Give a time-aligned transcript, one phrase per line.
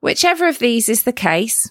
[0.00, 1.70] Whichever of these is the case,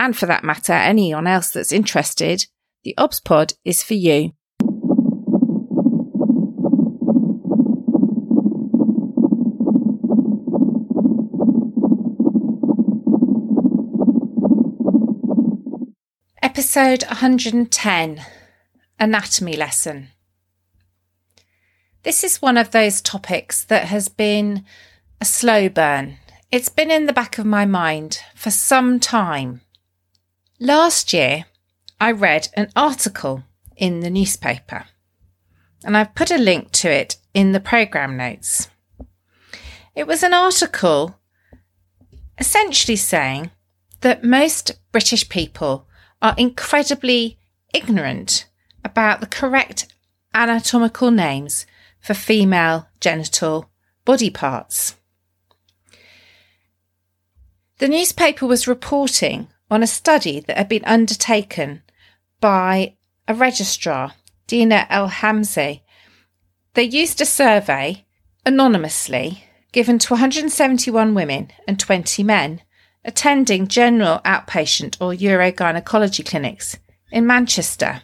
[0.00, 2.46] and for that matter, anyone else that's interested,
[2.82, 4.32] the OBS Pod is for you.
[16.42, 18.20] Episode 110
[18.98, 20.08] Anatomy Lesson.
[22.02, 24.64] This is one of those topics that has been
[25.20, 26.18] a slow burn.
[26.54, 29.62] It's been in the back of my mind for some time.
[30.60, 31.46] Last year,
[32.00, 33.42] I read an article
[33.76, 34.84] in the newspaper,
[35.84, 38.68] and I've put a link to it in the programme notes.
[39.96, 41.18] It was an article
[42.38, 43.50] essentially saying
[44.02, 45.88] that most British people
[46.22, 47.36] are incredibly
[47.74, 48.46] ignorant
[48.84, 49.92] about the correct
[50.32, 51.66] anatomical names
[51.98, 53.70] for female genital
[54.04, 54.94] body parts.
[57.84, 61.82] The newspaper was reporting on a study that had been undertaken
[62.40, 62.96] by
[63.28, 64.14] a registrar,
[64.46, 65.82] Dina El Hamzi.
[66.72, 68.06] They used a survey
[68.46, 72.62] anonymously given to 171 women and 20 men
[73.04, 76.78] attending general outpatient or urogynecology clinics
[77.12, 78.00] in Manchester.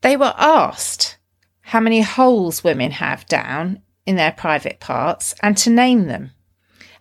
[0.00, 1.18] They were asked
[1.60, 6.30] how many holes women have down in their private parts and to name them.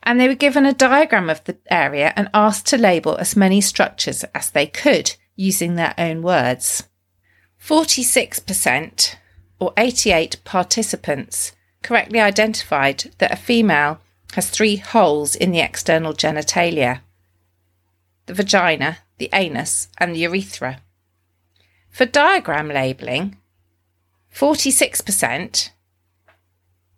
[0.10, 3.62] And they were given a diagram of the area and asked to label as many
[3.62, 6.90] structures as they could using their own words.
[7.64, 9.18] 46%
[9.60, 11.52] or 88 participants
[11.83, 14.00] correctly identified that a female
[14.33, 17.02] has three holes in the external genitalia
[18.26, 20.82] the vagina, the anus, and the urethra.
[21.92, 23.38] For diagram labelling,
[24.36, 25.70] 46%,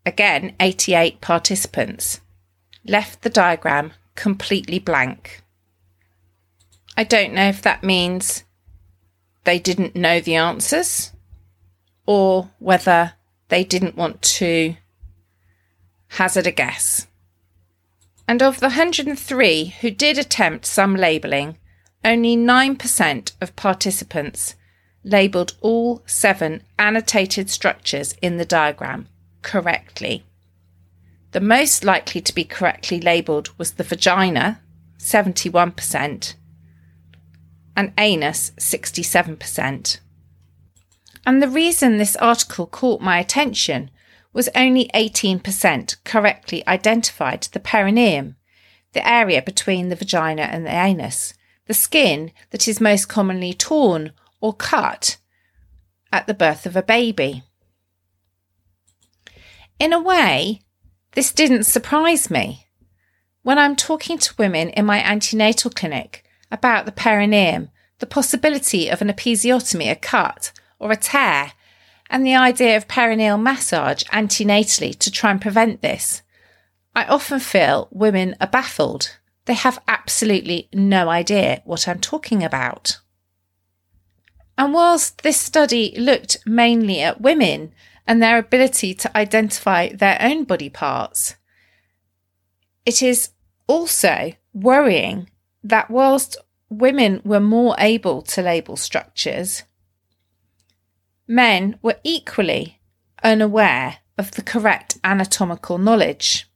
[0.06, 2.22] again 88 participants,
[2.86, 5.42] left the diagram completely blank.
[6.98, 8.44] I don't know if that means
[9.44, 11.12] they didn't know the answers
[12.06, 13.14] or whether
[13.50, 14.76] they didn't want to
[16.10, 17.08] hazard a guess.
[18.28, 21.58] And of the 103 who did attempt some labelling,
[22.04, 24.56] only 9% of participants
[25.04, 29.08] labelled all seven annotated structures in the diagram
[29.42, 30.24] correctly.
[31.32, 34.62] The most likely to be correctly labelled was the vagina,
[35.00, 36.36] 71%,
[37.76, 40.00] and anus, 67%.
[41.26, 43.92] And the reason this article caught my attention
[44.34, 48.36] was only 18% correctly identified the perineum,
[48.94, 51.34] the area between the vagina and the anus,
[51.68, 55.18] the skin that is most commonly torn or cut
[56.12, 57.44] at the birth of a baby.
[59.80, 60.62] In a way,
[61.14, 62.68] this didn't surprise me.
[63.44, 69.02] When I'm talking to women in my antenatal clinic about the perineum, the possibility of
[69.02, 71.54] an episiotomy, a cut, or a tear
[72.10, 76.22] and the idea of perineal massage antenatally to try and prevent this.
[76.94, 79.18] I often feel women are baffled.
[79.46, 83.00] They have absolutely no idea what I'm talking about.
[84.58, 87.74] And whilst this study looked mainly at women
[88.08, 91.36] and their ability to identify their own body parts,
[92.86, 93.30] it is
[93.68, 95.30] also worrying
[95.64, 96.38] that whilst
[96.70, 99.64] women were more able to label structures,
[101.28, 102.82] men were equally
[103.24, 106.48] unaware of the correct anatomical knowledge.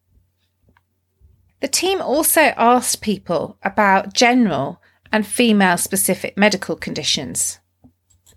[1.62, 4.82] The team also asked people about general
[5.12, 7.60] and female specific medical conditions.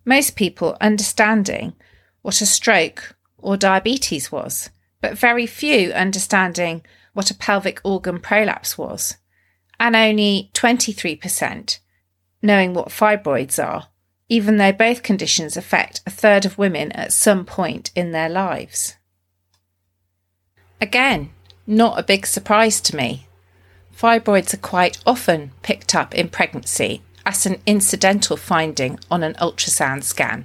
[0.05, 1.75] Most people understanding
[2.29, 4.69] what a stroke or diabetes was,
[5.01, 6.85] but very few understanding
[7.15, 9.17] what a pelvic organ prolapse was,
[9.81, 11.79] and only 23%
[12.43, 13.89] knowing what fibroids are
[14.29, 18.97] even though both conditions affect a third of women at some point in their lives.
[20.83, 21.31] Again,
[21.67, 23.27] not a big surprise to me.
[23.97, 30.03] Fibroids are quite often picked up in pregnancy as an incidental finding on an ultrasound
[30.03, 30.45] scan.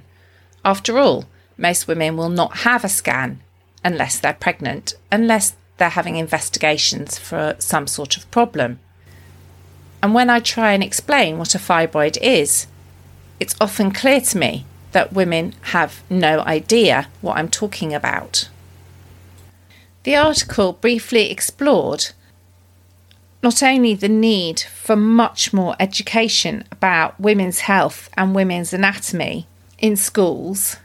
[0.64, 3.40] After all, most women will not have a scan
[3.84, 8.78] unless they're pregnant, unless they're having investigations for some sort of problem.
[10.02, 12.66] And when I try and explain what a fibroid is,
[13.40, 18.48] it's often clear to me that women have no idea what I'm talking about.
[20.04, 22.10] The article briefly explored
[23.42, 29.46] not only the need for much more education about women's health and women's anatomy
[29.78, 30.76] in schools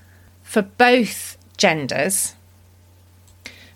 [0.50, 2.34] for both genders,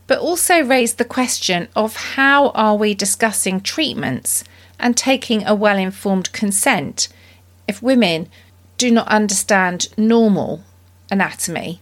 [0.08, 4.44] but also raised the question of how are we discussing treatments
[4.80, 7.10] and taking a well informed consent
[7.68, 8.28] if women
[8.80, 10.64] do not understand normal
[11.12, 11.80] anatomy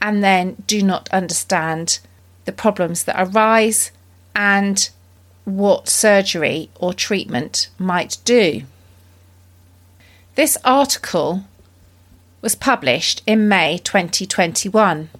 [0.00, 1.98] and then do not understand
[2.44, 3.90] the problems that arise
[4.36, 4.90] and
[5.44, 8.62] what surgery or treatment might do.
[10.36, 11.46] This article
[12.40, 15.10] was published in May 2021,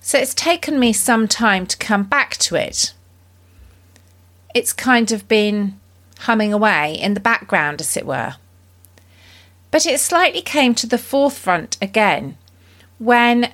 [0.00, 2.92] so it's taken me some time to come back to it.
[4.54, 5.80] It's kind of been
[6.20, 8.36] humming away in the background, as it were.
[9.70, 12.36] But it slightly came to the forefront again
[12.98, 13.52] when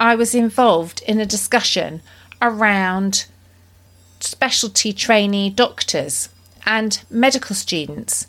[0.00, 2.00] I was involved in a discussion
[2.40, 3.26] around
[4.20, 6.28] specialty trainee doctors
[6.64, 8.26] and medical students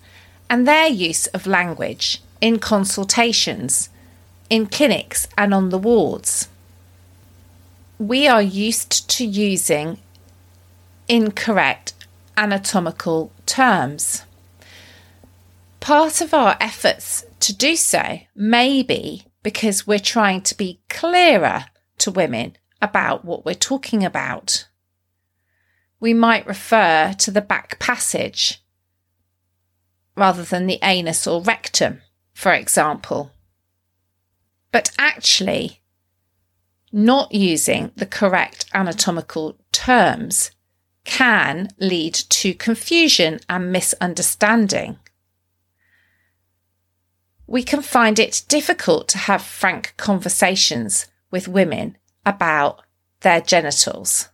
[0.49, 3.89] and their use of language in consultations,
[4.49, 6.49] in clinics, and on the wards.
[7.97, 9.99] We are used to using
[11.07, 11.93] incorrect
[12.37, 14.23] anatomical terms.
[15.79, 21.65] Part of our efforts to do so may be because we're trying to be clearer
[21.99, 24.65] to women about what we're talking about
[25.99, 28.63] we might refer to the back passage
[30.15, 32.01] rather than the anus or rectum,
[32.39, 33.33] for example.
[34.71, 35.81] But actually,
[36.89, 40.51] not using the correct anatomical terms
[41.03, 44.99] can lead to confusion and misunderstanding.
[47.45, 52.83] We can find it difficult to have frank conversations with women about
[53.19, 54.29] their genitals.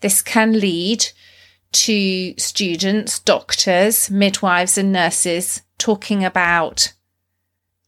[0.00, 1.04] This can lead
[1.72, 6.92] to students, doctors, midwives, and nurses talking about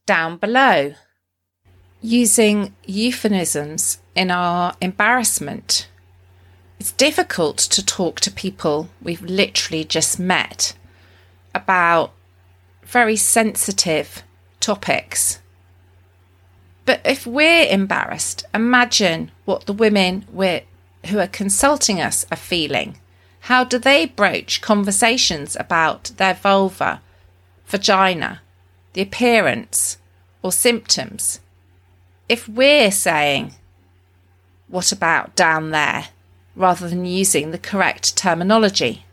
[0.05, 0.93] down below,
[2.01, 5.87] using euphemisms in our embarrassment.
[6.77, 10.75] It's difficult to talk to people we've literally just met
[11.53, 12.11] about
[12.83, 14.23] very sensitive
[14.59, 15.39] topics.
[16.83, 20.25] But if we're embarrassed, imagine what the women
[21.07, 22.97] who are consulting us are feeling.
[23.51, 27.01] How do they broach conversations about their vulva,
[27.67, 28.41] vagina,
[28.93, 29.97] the appearance,
[30.41, 31.39] or symptoms?
[32.27, 33.55] If we're saying,
[34.67, 36.09] what about down there,
[36.55, 39.05] rather than using the correct terminology?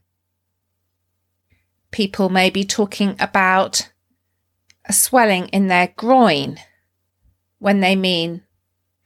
[1.91, 3.91] People may be talking about
[4.87, 6.59] a swelling in their groin
[7.59, 8.43] when they mean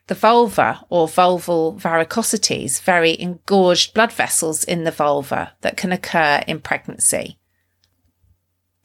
[0.07, 6.43] the vulva or vulval varicosities, very engorged blood vessels in the vulva that can occur
[6.47, 7.39] in pregnancy.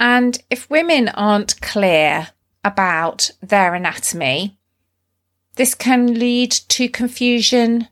[0.01, 2.29] And if women aren't clear
[2.63, 4.57] about their anatomy,
[5.57, 7.87] this can lead to confusion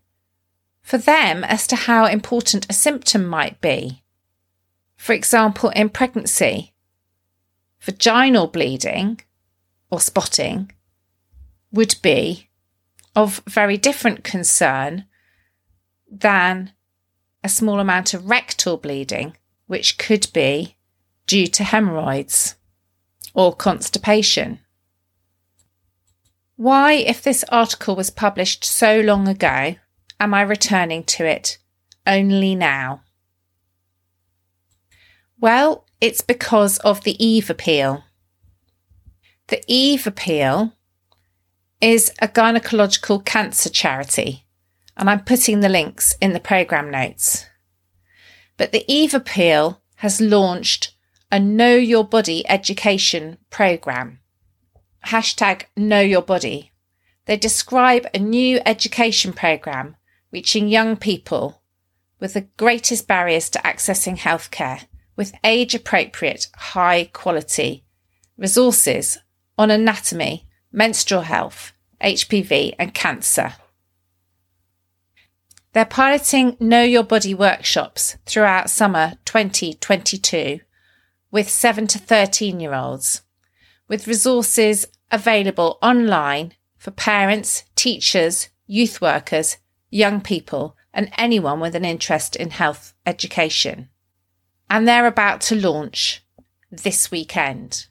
[0.81, 4.01] for them as to how important a symptom might be.
[4.95, 6.73] For example, in pregnancy,
[7.79, 9.21] vaginal bleeding
[9.91, 10.71] or spotting
[11.71, 12.49] would be
[13.15, 15.05] of very different concern
[16.11, 16.71] than
[17.43, 19.37] a small amount of rectal bleeding,
[19.67, 20.75] which could be
[21.29, 22.55] due to hemorrhoids
[23.35, 24.59] or constipation.
[26.55, 29.75] Why, if this article was published so long ago,
[30.19, 31.59] am I returning to it
[32.07, 33.03] only now?
[35.39, 38.03] Well, it's because of the Eve appeal.
[39.49, 40.73] The Eve appeal
[41.79, 44.47] is a gynecological cancer charity,
[44.97, 47.45] and I'm putting the links in the programme notes.
[48.57, 50.95] But the Eve Appeal has launched
[51.31, 54.19] a Know Your Body education programme.
[55.05, 56.71] Hashtag Know Your Body.
[57.25, 59.95] They describe a new education programme
[60.31, 61.61] reaching young people
[62.19, 67.85] with the greatest barriers to accessing healthcare with age appropriate, high quality
[68.35, 69.19] resources
[69.55, 73.53] on anatomy menstrual health, HPV, and cancer.
[75.73, 80.61] They're piloting Know Your Body workshops throughout summer 2022
[81.31, 83.21] with 7 to 13 year olds,
[83.87, 89.57] with resources available online for parents, teachers, youth workers,
[89.89, 93.89] young people, and anyone with an interest in health education.
[94.69, 96.23] and they're about to launch
[96.71, 97.87] this weekend.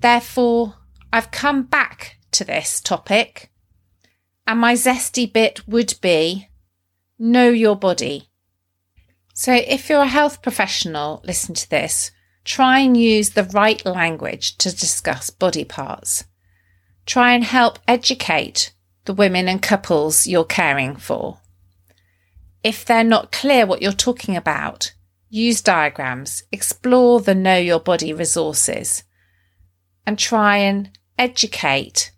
[0.00, 0.76] Therefore,
[1.12, 3.50] I've come back to this topic,
[4.46, 6.48] and my zesty bit would be
[7.18, 8.30] know your body.
[9.44, 12.12] So, if you're a health professional, listen to this.
[12.44, 16.22] Try and use the right language to discuss body parts.
[17.06, 18.72] Try and help educate
[19.04, 21.40] the women and couples you're caring for.
[22.62, 24.92] If they're not clear what you're talking about,
[25.28, 29.02] use diagrams, explore the Know Your Body resources,
[30.06, 32.12] and try and educate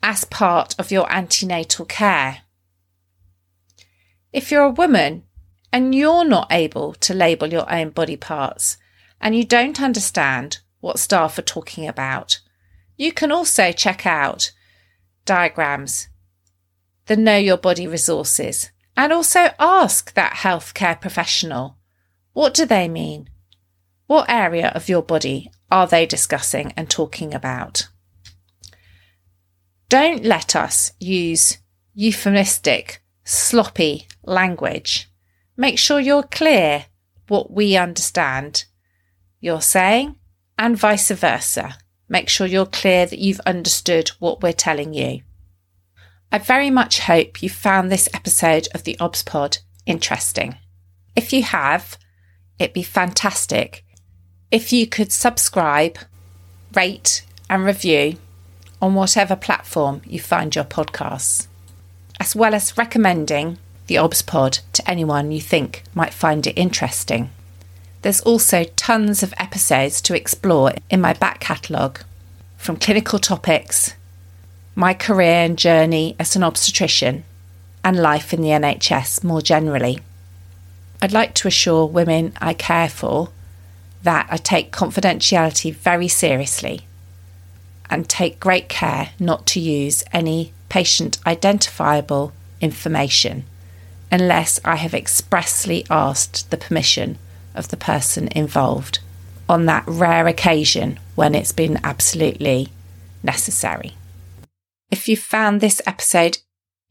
[0.00, 2.42] as part of your antenatal care.
[4.32, 5.24] If you're a woman
[5.72, 8.76] and you're not able to label your own body parts
[9.20, 12.40] and you don't understand what staff are talking about,
[12.96, 14.52] you can also check out
[15.24, 16.08] diagrams,
[17.06, 21.78] the Know Your Body resources, and also ask that healthcare professional
[22.32, 23.28] what do they mean?
[24.06, 27.88] What area of your body are they discussing and talking about?
[29.88, 31.58] Don't let us use
[31.94, 35.11] euphemistic, sloppy language.
[35.56, 36.86] Make sure you're clear
[37.28, 38.64] what we understand
[39.40, 40.16] you're saying
[40.58, 41.76] and vice versa.
[42.08, 45.22] Make sure you're clear that you've understood what we're telling you.
[46.30, 50.56] I very much hope you found this episode of the OBS Pod interesting.
[51.14, 51.98] If you have,
[52.58, 53.84] it'd be fantastic
[54.50, 55.98] if you could subscribe,
[56.74, 58.16] rate, and review
[58.80, 61.46] on whatever platform you find your podcasts,
[62.20, 63.58] as well as recommending
[63.92, 67.28] the OBS Pod to anyone you think might find it interesting.
[68.00, 72.00] There's also tons of episodes to explore in my back catalogue,
[72.56, 73.92] from clinical topics
[74.74, 77.24] my career and journey as an obstetrician,
[77.84, 79.98] and life in the NHS more generally.
[81.02, 83.28] I'd like to assure women I care for
[84.02, 86.86] that I take confidentiality very seriously
[87.90, 92.32] and take great care not to use any patient identifiable
[92.62, 93.44] information
[94.12, 97.18] unless I have expressly asked the permission
[97.54, 99.00] of the person involved
[99.48, 102.68] on that rare occasion when it's been absolutely
[103.22, 103.94] necessary.
[104.90, 106.38] If you found this episode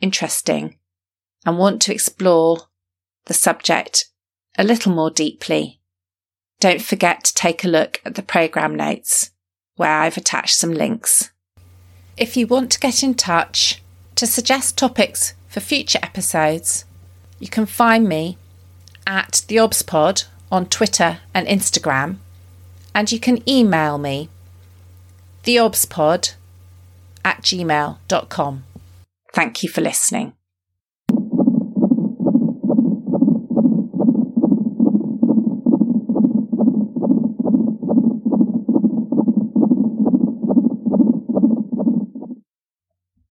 [0.01, 0.79] interesting
[1.45, 2.63] and want to explore
[3.25, 4.05] the subject
[4.57, 5.79] a little more deeply,
[6.59, 9.29] don't forget to take a look at the programme notes
[9.75, 11.31] where I've attached some links.
[12.17, 13.81] If you want to get in touch
[14.15, 16.85] to suggest topics for future episodes,
[17.41, 18.37] you can find me
[19.05, 22.17] at the OBSPod on Twitter and Instagram,
[22.93, 24.29] and you can email me
[25.43, 26.35] theobspod
[27.25, 28.63] at gmail.com.
[29.33, 30.33] Thank you for listening.